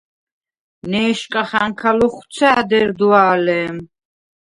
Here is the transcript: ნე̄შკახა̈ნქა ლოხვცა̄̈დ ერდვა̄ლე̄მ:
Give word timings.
ნე̄შკახა̈ნქა 0.91 1.91
ლოხვცა̄̈დ 1.97 2.69
ერდვა̄ლე̄მ: 2.79 3.75